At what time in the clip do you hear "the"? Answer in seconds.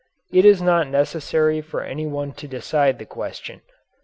2.97-3.05